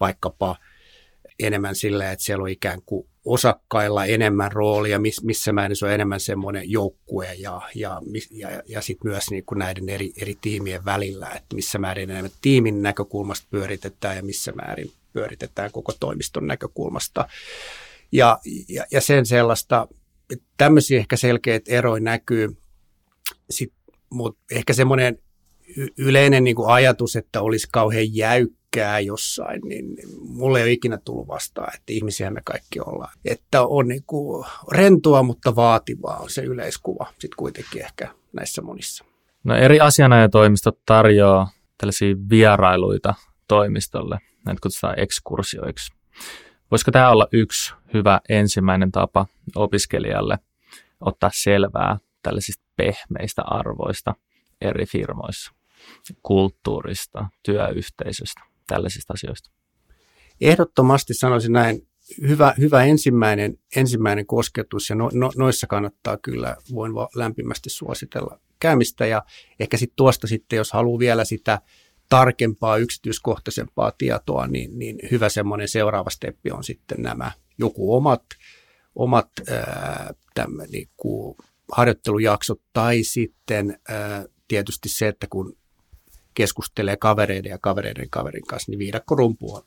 vaikkapa 0.00 0.56
enemmän 1.38 1.74
sillä, 1.74 2.12
että 2.12 2.24
siellä 2.24 2.42
on 2.42 2.48
ikään 2.48 2.82
kuin 2.86 3.06
osakkailla 3.30 4.04
enemmän 4.04 4.52
roolia, 4.52 5.00
missä 5.22 5.52
määrin 5.52 5.76
se 5.76 5.86
on 5.86 5.92
enemmän 5.92 6.20
semmoinen 6.20 6.70
joukkue 6.70 7.34
ja, 7.34 7.62
ja, 7.74 8.00
ja, 8.30 8.62
ja 8.68 8.82
sitten 8.82 9.10
myös 9.10 9.30
niin 9.30 9.44
kuin 9.44 9.58
näiden 9.58 9.88
eri, 9.88 10.12
eri 10.22 10.34
tiimien 10.40 10.84
välillä, 10.84 11.26
että 11.26 11.56
missä 11.56 11.78
määrin 11.78 12.10
enemmän 12.10 12.30
tiimin 12.42 12.82
näkökulmasta 12.82 13.46
pyöritetään 13.50 14.16
ja 14.16 14.22
missä 14.22 14.52
määrin 14.52 14.90
pyöritetään 15.12 15.72
koko 15.72 15.92
toimiston 16.00 16.46
näkökulmasta. 16.46 17.28
Ja, 18.12 18.38
ja, 18.68 18.86
ja 18.90 19.00
sen 19.00 19.26
sellaista, 19.26 19.88
tämmöisiä 20.56 20.98
ehkä 20.98 21.16
selkeät 21.16 21.68
eroja 21.68 22.00
näkyy, 22.00 22.56
mutta 24.10 24.40
ehkä 24.50 24.72
semmoinen 24.72 25.18
yleinen 25.98 26.44
niin 26.44 26.56
kuin 26.56 26.68
ajatus, 26.68 27.16
että 27.16 27.42
olisi 27.42 27.68
kauhean 27.72 28.16
jäykkää 28.76 29.00
jossain, 29.00 29.60
niin 29.64 29.96
mulle 30.20 30.58
ei 30.58 30.64
ole 30.64 30.72
ikinä 30.72 30.98
tullut 31.04 31.28
vastaan, 31.28 31.74
että 31.74 31.92
ihmisiä 31.92 32.30
me 32.30 32.40
kaikki 32.44 32.80
ollaan. 32.80 33.12
Että 33.24 33.62
on 33.62 33.88
niin 33.88 34.04
kuin 34.06 34.46
rentoa, 34.72 35.22
mutta 35.22 35.56
vaativaa 35.56 36.16
on 36.16 36.30
se 36.30 36.42
yleiskuva 36.42 37.06
sitten 37.10 37.36
kuitenkin 37.36 37.82
ehkä 37.82 38.14
näissä 38.32 38.62
monissa. 38.62 39.04
No 39.44 39.54
eri 39.54 39.80
asianajatoimistot 39.80 40.78
tarjoaa 40.86 41.50
tällaisia 41.78 42.16
vierailuita 42.30 43.14
toimistolle, 43.48 44.18
näitä 44.46 44.60
kutsutaan 44.62 45.00
ekskursioiksi. 45.00 45.92
Voisiko 46.70 46.90
tämä 46.90 47.10
olla 47.10 47.28
yksi 47.32 47.74
hyvä 47.94 48.20
ensimmäinen 48.28 48.92
tapa 48.92 49.26
opiskelijalle 49.54 50.38
ottaa 51.00 51.30
selvää 51.34 51.98
tällaisista 52.22 52.64
pehmeistä 52.76 53.42
arvoista 53.42 54.14
eri 54.60 54.86
firmoissa, 54.86 55.52
kulttuurista, 56.22 57.26
työyhteisöstä, 57.42 58.49
tällaisista 58.70 59.12
asioista? 59.12 59.50
Ehdottomasti 60.40 61.14
sanoisin 61.14 61.52
näin, 61.52 61.88
hyvä, 62.28 62.54
hyvä 62.58 62.84
ensimmäinen, 62.84 63.58
ensimmäinen 63.76 64.26
kosketus 64.26 64.90
ja 64.90 64.96
no, 64.96 65.10
no, 65.14 65.30
noissa 65.36 65.66
kannattaa 65.66 66.16
kyllä, 66.16 66.56
voin 66.74 66.92
lämpimästi 67.14 67.70
suositella 67.70 68.40
käymistä 68.60 69.06
ja 69.06 69.22
ehkä 69.60 69.76
sitten 69.76 69.96
tuosta 69.96 70.26
sitten, 70.26 70.56
jos 70.56 70.72
haluaa 70.72 70.98
vielä 70.98 71.24
sitä 71.24 71.60
tarkempaa, 72.08 72.76
yksityiskohtaisempaa 72.76 73.92
tietoa, 73.98 74.46
niin, 74.46 74.78
niin 74.78 74.98
hyvä 75.10 75.28
semmoinen 75.28 75.68
seuraava 75.68 76.10
steppi 76.10 76.50
on 76.50 76.64
sitten 76.64 77.02
nämä 77.02 77.32
joku 77.58 77.94
omat, 77.94 78.24
omat 78.94 79.28
ää, 79.48 80.14
niin 80.72 80.88
kuin 80.96 81.36
harjoittelujaksot 81.72 82.60
tai 82.72 83.02
sitten 83.02 83.78
ää, 83.88 84.24
tietysti 84.48 84.88
se, 84.88 85.08
että 85.08 85.26
kun 85.30 85.56
keskustelee 86.40 86.96
kavereiden 86.96 87.50
ja 87.50 87.58
kavereiden 87.58 88.10
kaverin 88.10 88.46
kanssa, 88.46 88.72
niin 88.72 88.78
viidakkorumpua 88.78 89.64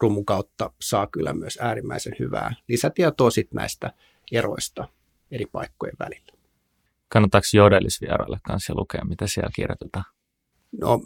rummun 0.00 0.24
kautta 0.24 0.72
saa 0.80 1.06
kyllä 1.06 1.32
myös 1.32 1.58
äärimmäisen 1.60 2.12
hyvää 2.18 2.54
lisätietoa 2.68 3.30
sitten 3.30 3.56
näistä 3.56 3.92
eroista 4.32 4.88
eri 5.30 5.46
paikkojen 5.52 5.96
välillä. 5.98 6.32
Kannattaako 7.08 7.46
Jodelis 7.52 8.00
vieraille 8.00 8.38
kanssa 8.42 8.72
lukea, 8.76 9.04
mitä 9.04 9.26
siellä 9.26 9.50
kirjoitetaan? 9.54 10.04
No, 10.80 11.00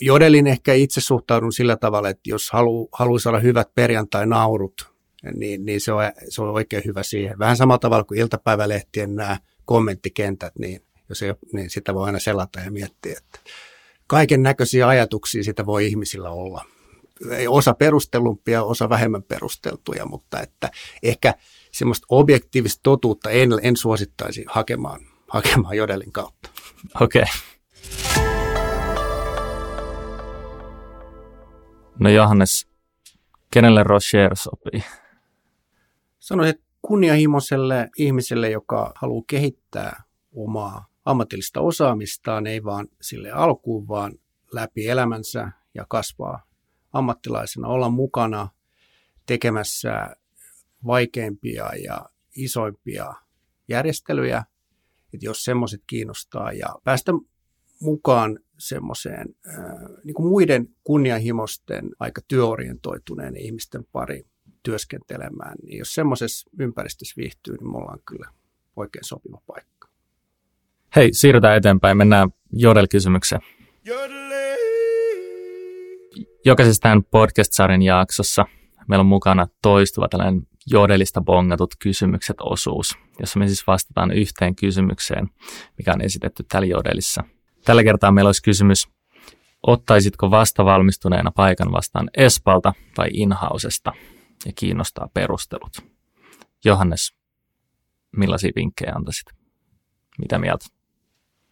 Jodelin 0.00 0.46
ehkä 0.46 0.74
itse 0.74 1.00
suhtaudun 1.00 1.52
sillä 1.52 1.76
tavalla, 1.76 2.08
että 2.08 2.30
jos 2.30 2.50
haluaa 2.50 2.88
halu 2.92 3.18
saada 3.18 3.38
hyvät 3.38 3.74
perjantai-naurut, 3.74 4.90
niin, 5.34 5.64
niin 5.64 5.80
se, 5.80 5.92
on, 5.92 6.02
se 6.28 6.42
on 6.42 6.48
oikein 6.48 6.82
hyvä 6.84 7.02
siihen. 7.02 7.38
Vähän 7.38 7.56
samalla 7.56 7.78
tavalla 7.78 8.04
kuin 8.04 8.20
iltapäivälehtien 8.20 9.14
nämä 9.14 9.38
kommenttikentät, 9.64 10.52
niin, 10.58 10.82
jos 11.08 11.22
ei, 11.22 11.34
niin 11.52 11.70
sitä 11.70 11.94
voi 11.94 12.06
aina 12.06 12.18
selata 12.18 12.60
ja 12.60 12.70
miettiä, 12.70 13.18
että 13.18 13.50
kaiken 14.06 14.42
näköisiä 14.42 14.88
ajatuksia 14.88 15.44
sitä 15.44 15.66
voi 15.66 15.86
ihmisillä 15.86 16.30
olla. 16.30 16.64
Osa 17.48 17.74
perustelumpia, 17.74 18.62
osa 18.62 18.88
vähemmän 18.88 19.22
perusteltuja, 19.22 20.06
mutta 20.06 20.40
että 20.40 20.70
ehkä 21.02 21.34
semmoista 21.72 22.06
objektiivista 22.10 22.80
totuutta 22.82 23.30
en, 23.30 23.50
en 23.62 23.76
suosittaisi 23.76 24.44
hakemaan, 24.48 25.00
hakemaan 25.28 25.76
Jodelin 25.76 26.12
kautta. 26.12 26.50
Okei. 27.00 27.22
Okay. 27.22 27.34
No 31.98 32.10
Johannes, 32.10 32.68
kenelle 33.50 33.82
Rocher 33.82 34.36
sopii? 34.36 34.84
Sanoisin, 36.18 36.54
että 36.54 36.66
kunnianhimoiselle 36.82 37.90
ihmiselle, 37.98 38.50
joka 38.50 38.92
haluaa 38.94 39.24
kehittää 39.26 40.02
omaa 40.36 40.86
ammatillista 41.06 41.60
osaamistaan, 41.60 42.46
ei 42.46 42.64
vaan 42.64 42.88
sille 43.00 43.30
alkuun, 43.30 43.88
vaan 43.88 44.12
läpi 44.52 44.88
elämänsä 44.88 45.50
ja 45.74 45.86
kasvaa 45.88 46.42
ammattilaisena, 46.92 47.68
olla 47.68 47.88
mukana 47.88 48.48
tekemässä 49.26 50.16
vaikeimpia 50.86 51.70
ja 51.84 52.10
isoimpia 52.36 53.14
järjestelyjä, 53.68 54.44
että 55.14 55.26
jos 55.26 55.44
semmoiset 55.44 55.82
kiinnostaa 55.86 56.52
ja 56.52 56.66
päästä 56.84 57.12
mukaan 57.80 58.38
semmoiseen 58.58 59.34
äh, 59.48 59.54
niin 60.04 60.14
kuin 60.14 60.28
muiden 60.28 60.68
kunnianhimoisten, 60.84 61.90
aika 61.98 62.20
työorientoituneen 62.28 63.36
ihmisten 63.36 63.84
pari 63.92 64.26
työskentelemään, 64.62 65.56
niin 65.62 65.78
jos 65.78 65.94
semmoisessa 65.94 66.50
ympäristössä 66.58 67.14
viihtyy, 67.16 67.56
niin 67.56 67.70
me 67.70 67.78
ollaan 67.78 68.00
kyllä 68.08 68.30
oikein 68.76 69.04
sopiva 69.04 69.40
paikka. 69.46 69.75
Hei, 70.96 71.08
siirrytään 71.12 71.56
eteenpäin. 71.56 71.96
Mennään 71.96 72.30
Jodel-kysymykseen. 72.52 73.40
Jokaisessa 76.44 76.82
tämän 76.82 77.04
podcast-sarjan 77.04 77.82
jaksossa 77.82 78.44
meillä 78.88 79.00
on 79.00 79.06
mukana 79.06 79.46
toistuva 79.62 80.08
tällainen 80.08 80.42
Jodelista 80.66 81.20
bongatut 81.20 81.74
kysymykset 81.78 82.36
osuus, 82.40 82.98
jossa 83.20 83.38
me 83.38 83.46
siis 83.46 83.66
vastataan 83.66 84.10
yhteen 84.10 84.56
kysymykseen, 84.56 85.28
mikä 85.78 85.92
on 85.92 86.00
esitetty 86.00 86.44
tällä 86.48 86.66
Jodelissa. 86.66 87.24
Tällä 87.64 87.84
kertaa 87.84 88.12
meillä 88.12 88.28
olisi 88.28 88.42
kysymys, 88.42 88.88
ottaisitko 89.62 90.30
vastavalmistuneena 90.30 91.30
paikan 91.30 91.72
vastaan 91.72 92.10
Espalta 92.16 92.72
vai 92.98 93.08
Inhausesta? 93.12 93.92
Ja 94.46 94.52
kiinnostaa 94.54 95.08
perustelut. 95.14 95.72
Johannes, 96.64 97.14
millaisia 98.16 98.52
vinkkejä 98.56 98.92
antaisit? 98.94 99.26
Mitä 100.18 100.38
mieltä? 100.38 100.75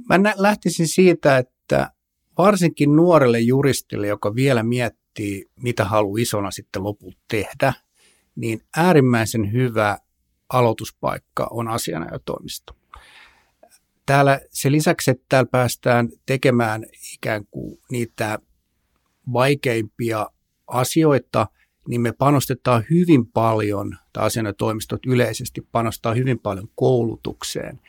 Mä 0.08 0.32
lähtisin 0.36 0.88
siitä, 0.88 1.38
että 1.38 1.90
varsinkin 2.38 2.96
nuorelle 2.96 3.40
juristille, 3.40 4.06
joka 4.06 4.34
vielä 4.34 4.62
miettii, 4.62 5.46
mitä 5.60 5.84
haluaa 5.84 6.20
isona 6.20 6.50
sitten 6.50 6.82
lopulta 6.82 7.18
tehdä, 7.28 7.72
niin 8.36 8.60
äärimmäisen 8.76 9.52
hyvä 9.52 9.98
aloituspaikka 10.48 11.48
on 11.50 11.68
asianajotoimisto. 11.68 12.76
Täällä 14.06 14.40
se 14.50 14.72
lisäksi, 14.72 15.10
että 15.10 15.24
täällä 15.28 15.48
päästään 15.50 16.08
tekemään 16.26 16.84
ikään 17.14 17.44
kuin 17.50 17.78
niitä 17.90 18.38
vaikeimpia 19.32 20.26
asioita, 20.66 21.46
niin 21.88 22.00
me 22.00 22.12
panostetaan 22.12 22.84
hyvin 22.90 23.26
paljon, 23.26 23.96
tai 24.12 24.26
asianajotoimistot 24.26 25.06
yleisesti 25.06 25.60
panostaa 25.72 26.14
hyvin 26.14 26.38
paljon 26.38 26.68
koulutukseen 26.74 27.80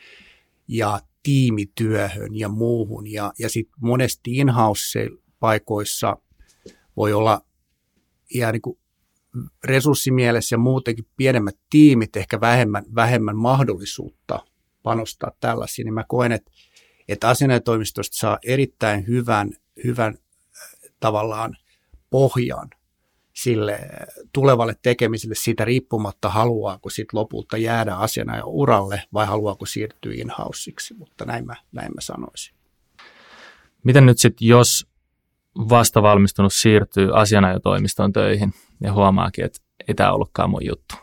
ja 0.68 1.00
tiimityöhön 1.26 2.36
ja 2.36 2.50
muuhun. 2.50 3.12
Ja, 3.12 3.34
ja 3.40 3.50
sitten 3.50 3.76
monesti 3.82 4.38
in-house-paikoissa 4.38 6.18
voi 6.98 7.14
olla 7.14 7.42
ihan 8.30 8.54
niin 8.54 8.62
kuin 8.62 8.80
resurssimielessä 9.64 10.54
ja 10.54 10.60
muutenkin 10.60 11.06
pienemmät 11.18 11.58
tiimit, 11.70 12.16
ehkä 12.16 12.42
vähemmän, 12.42 12.86
vähemmän 12.96 13.38
mahdollisuutta 13.38 14.46
panostaa 14.84 15.32
tällaisiin, 15.40 15.86
niin 15.86 15.94
mä 15.94 16.04
koen, 16.08 16.32
että, 16.32 16.52
että 17.08 17.30
asianajotoimistosta 17.30 18.18
saa 18.18 18.40
erittäin 18.46 19.08
hyvän, 19.08 19.52
hyvän 19.84 20.14
äh, 20.18 20.92
tavallaan 21.00 21.58
pohjan 22.10 22.70
sille 23.36 23.80
tulevalle 24.34 24.76
tekemiselle 24.82 25.36
siitä 25.36 25.66
riippumatta, 25.66 26.30
haluaako 26.30 26.90
sitten 26.90 27.20
lopulta 27.20 27.58
jäädä 27.58 27.96
asiana 27.96 28.38
jo 28.38 28.44
uralle 28.46 29.04
vai 29.14 29.26
haluaako 29.26 29.66
siirtyä 29.66 30.14
in 30.16 30.32
mutta 30.98 31.26
näin 31.26 31.46
mä, 31.46 31.56
näin 31.72 31.92
mä 31.96 32.02
sanoisin. 32.02 32.56
Miten 33.84 34.06
nyt 34.06 34.18
sitten, 34.18 34.48
jos 34.48 34.88
vasta 35.58 36.02
valmistunut 36.02 36.54
siirtyy 36.54 37.20
asianajotoimistoon 37.20 38.14
töihin 38.14 38.54
ja 38.82 38.94
huomaakin, 38.94 39.46
että 39.46 39.60
ei 39.88 39.96
tämä 39.96 40.12
ollutkaan 40.12 40.50
mun 40.50 40.66
juttu. 40.66 40.96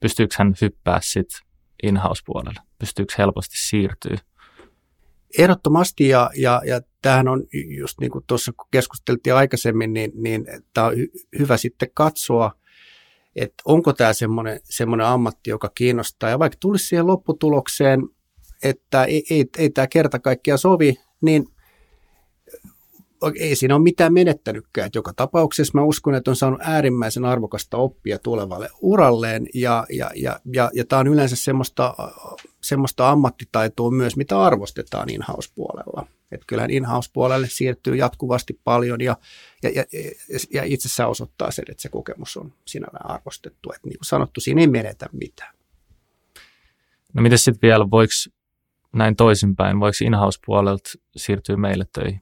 Pystyykö 0.00 0.34
hän 0.38 0.54
hyppää 0.60 0.98
sitten 1.02 1.40
in-house-puolelle? 1.82 2.60
Pystyykö 2.78 3.14
helposti 3.18 3.54
siirtyä? 3.58 4.18
Ehdottomasti, 5.38 6.08
ja, 6.08 6.30
ja, 6.36 6.62
ja 6.66 6.80
tämähän 7.02 7.28
on 7.28 7.42
just 7.78 8.00
niin 8.00 8.10
kuin 8.10 8.24
tuossa 8.26 8.52
keskusteltiin 8.70 9.34
aikaisemmin, 9.34 9.92
niin, 9.92 10.12
niin 10.14 10.46
tämä 10.74 10.86
on 10.86 10.92
hy- 10.92 11.26
hyvä 11.38 11.56
sitten 11.56 11.88
katsoa, 11.94 12.52
että 13.36 13.62
onko 13.64 13.92
tämä 13.92 14.12
semmoinen, 14.12 14.60
semmoinen 14.64 15.06
ammatti, 15.06 15.50
joka 15.50 15.68
kiinnostaa. 15.74 16.30
Ja 16.30 16.38
vaikka 16.38 16.58
tulisi 16.60 16.86
siihen 16.86 17.06
lopputulokseen, 17.06 18.02
että 18.62 19.04
ei, 19.04 19.24
ei, 19.30 19.44
ei 19.58 19.70
tämä 19.70 19.86
kerta 19.86 20.18
kaikkiaan 20.18 20.58
sovi, 20.58 20.94
niin 21.20 21.46
ei 23.38 23.56
siinä 23.56 23.74
ole 23.74 23.82
mitään 23.82 24.12
menettänytkään. 24.12 24.86
Että 24.86 24.98
joka 24.98 25.12
tapauksessa 25.16 25.78
mä 25.78 25.84
uskon, 25.84 26.14
että 26.14 26.30
on 26.30 26.36
saanut 26.36 26.60
äärimmäisen 26.62 27.24
arvokasta 27.24 27.76
oppia 27.76 28.18
tulevalle 28.18 28.68
uralleen 28.80 29.46
ja, 29.54 29.86
ja, 29.90 30.10
ja, 30.14 30.40
ja, 30.52 30.70
ja 30.74 30.84
tämä 30.84 31.00
on 31.00 31.06
yleensä 31.06 31.36
semmoista, 31.36 31.94
semmoista 32.66 33.10
ammattitaitoa 33.10 33.90
myös, 33.90 34.16
mitä 34.16 34.42
arvostetaan 34.42 35.10
in-house-puolella. 35.10 36.06
Että 36.32 36.44
kyllähän 36.46 36.70
in-house-puolelle 36.70 37.48
siirtyy 37.48 37.96
jatkuvasti 37.96 38.60
paljon 38.64 39.00
ja, 39.00 39.16
ja, 39.62 39.70
ja, 39.74 39.84
ja 40.52 40.62
itsessään 40.64 41.10
osoittaa 41.10 41.50
sen, 41.50 41.64
että 41.68 41.82
se 41.82 41.88
kokemus 41.88 42.36
on 42.36 42.52
sinällään 42.66 43.10
arvostettu. 43.10 43.72
Että 43.74 43.88
niin 43.88 43.98
kuin 43.98 44.06
sanottu, 44.06 44.40
siinä 44.40 44.60
ei 44.60 44.66
menetä 44.66 45.06
mitään. 45.12 45.54
No 47.14 47.22
miten 47.22 47.38
sitten 47.38 47.68
vielä, 47.68 47.90
voiko 47.90 48.12
näin 48.92 49.16
toisinpäin, 49.16 49.80
voiko 49.80 49.96
in-house-puolelta 50.04 50.90
siirtyä 51.16 51.56
meille 51.56 51.86
töihin? 51.92 52.20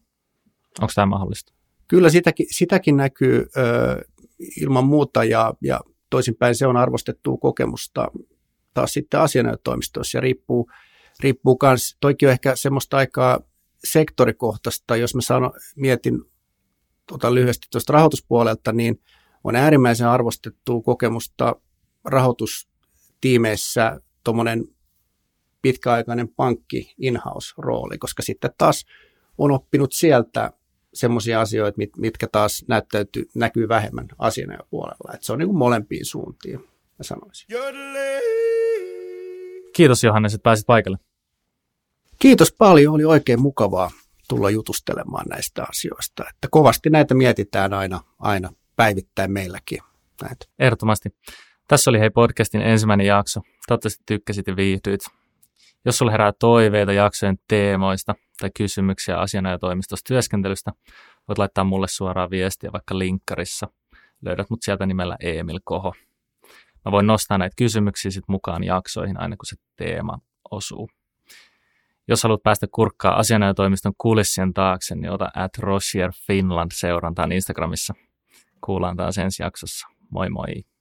Onko 0.80 0.92
tämä 0.94 1.06
mahdollista? 1.06 1.52
Kyllä 1.88 2.10
sitäkin, 2.10 2.46
sitäkin 2.50 2.96
näkyy 2.96 3.46
ö, 3.56 4.04
ilman 4.60 4.84
muuta 4.84 5.24
ja, 5.24 5.54
ja 5.60 5.80
toisinpäin 6.10 6.54
se 6.54 6.66
on 6.66 6.76
arvostettua 6.76 7.36
kokemusta 7.36 8.10
taas 8.74 8.92
sitten 8.92 9.20
asianajotoimistoissa 9.20 10.18
ja 10.18 10.20
riippuu, 10.20 10.70
riippuu 11.20 11.56
kans, 11.56 11.96
toikin 12.00 12.28
on 12.28 12.32
ehkä 12.32 12.56
semmoista 12.56 12.96
aikaa 12.96 13.40
sektorikohtaista, 13.84 14.96
jos 14.96 15.14
mä 15.14 15.20
sano, 15.20 15.52
mietin 15.76 16.20
otan 17.10 17.34
lyhyesti 17.34 17.66
tuosta 17.70 17.92
rahoituspuolelta, 17.92 18.72
niin 18.72 19.00
on 19.44 19.56
äärimmäisen 19.56 20.08
arvostettua 20.08 20.82
kokemusta 20.82 21.56
rahoitustiimeissä 22.04 24.00
tuommoinen 24.24 24.64
pitkäaikainen 25.62 26.28
pankki 26.28 26.94
in-house-rooli, 26.98 27.98
koska 27.98 28.22
sitten 28.22 28.50
taas 28.58 28.84
on 29.38 29.50
oppinut 29.50 29.92
sieltä 29.92 30.52
semmoisia 30.94 31.40
asioita, 31.40 31.78
mit, 31.78 31.96
mitkä 31.96 32.28
taas 32.32 32.64
näyttäytyy, 32.68 33.28
näkyy 33.34 33.68
vähemmän 33.68 34.08
puolella. 34.70 35.14
Että 35.14 35.26
se 35.26 35.32
on 35.32 35.38
niin 35.38 35.48
kuin 35.48 35.58
molempiin 35.58 36.04
suuntiin, 36.04 36.60
mä 36.98 37.02
sanoisin. 37.02 37.46
Kiitos 39.74 40.04
Johannes, 40.04 40.34
että 40.34 40.42
pääsit 40.42 40.66
paikalle. 40.66 40.98
Kiitos 42.18 42.54
paljon, 42.58 42.94
oli 42.94 43.04
oikein 43.04 43.42
mukavaa 43.42 43.90
tulla 44.28 44.50
jutustelemaan 44.50 45.26
näistä 45.28 45.66
asioista. 45.68 46.24
Että 46.30 46.48
kovasti 46.50 46.90
näitä 46.90 47.14
mietitään 47.14 47.72
aina, 47.72 48.00
aina 48.18 48.50
päivittäin 48.76 49.32
meilläkin. 49.32 49.78
Näitä. 50.22 50.46
Ehdottomasti. 50.58 51.08
Tässä 51.68 51.90
oli 51.90 52.00
hei 52.00 52.10
podcastin 52.10 52.62
ensimmäinen 52.62 53.06
jakso. 53.06 53.40
Toivottavasti 53.68 54.02
tykkäsit 54.06 54.46
ja 54.46 54.56
viihdyit. 54.56 55.00
Jos 55.84 55.98
sulla 55.98 56.12
herää 56.12 56.32
toiveita 56.38 56.92
jaksojen 56.92 57.38
teemoista 57.48 58.14
tai 58.40 58.50
kysymyksiä 58.56 59.18
asianajotoimistosta 59.18 60.08
työskentelystä, 60.08 60.72
voit 61.28 61.38
laittaa 61.38 61.64
mulle 61.64 61.88
suoraan 61.88 62.30
viestiä 62.30 62.72
vaikka 62.72 62.98
linkkarissa. 62.98 63.68
Löydät 64.22 64.50
mut 64.50 64.62
sieltä 64.62 64.86
nimellä 64.86 65.16
Emil 65.20 65.60
Koho. 65.64 65.94
Mä 66.84 66.92
voin 66.92 67.06
nostaa 67.06 67.38
näitä 67.38 67.54
kysymyksiä 67.56 68.10
sit 68.10 68.24
mukaan 68.28 68.64
jaksoihin 68.64 69.20
aina 69.20 69.36
kun 69.36 69.46
se 69.46 69.56
teema 69.76 70.18
osuu. 70.50 70.90
Jos 72.08 72.22
haluat 72.22 72.42
päästä 72.42 72.66
kurkkaa 72.72 73.18
asianajotoimiston 73.18 73.92
kulissien 73.98 74.54
taakse, 74.54 74.94
niin 74.94 75.10
ota 75.10 75.28
at 75.34 75.58
Rossier 75.58 76.10
Finland 76.26 76.70
seurantaan 76.74 77.32
Instagramissa. 77.32 77.94
Kuullaan 78.64 78.96
taas 78.96 79.18
ensi 79.18 79.42
jaksossa. 79.42 79.88
Moi 80.10 80.30
moi! 80.30 80.73